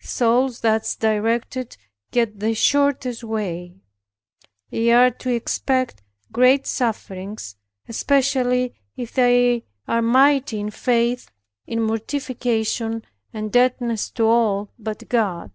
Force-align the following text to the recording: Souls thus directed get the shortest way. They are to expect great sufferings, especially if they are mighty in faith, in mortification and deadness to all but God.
Souls 0.00 0.60
thus 0.60 0.96
directed 0.96 1.76
get 2.12 2.40
the 2.40 2.54
shortest 2.54 3.22
way. 3.22 3.74
They 4.70 4.90
are 4.90 5.10
to 5.10 5.28
expect 5.28 6.00
great 6.32 6.66
sufferings, 6.66 7.56
especially 7.86 8.72
if 8.96 9.12
they 9.12 9.66
are 9.86 10.00
mighty 10.00 10.60
in 10.60 10.70
faith, 10.70 11.30
in 11.66 11.82
mortification 11.82 13.04
and 13.34 13.52
deadness 13.52 14.08
to 14.12 14.24
all 14.24 14.70
but 14.78 15.06
God. 15.10 15.50